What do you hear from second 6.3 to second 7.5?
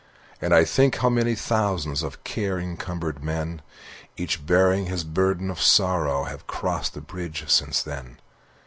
crossed the bridge